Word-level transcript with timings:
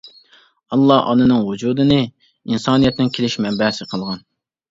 ئاللا 0.75 0.95
ئانىنىڭ 1.09 1.43
ۋۇجۇدىنى 1.49 1.99
ئىنسانىيەتنىڭ 2.05 3.13
كېلىش 3.17 3.35
مەنبەسى 3.47 3.87
قىلغان. 3.93 4.27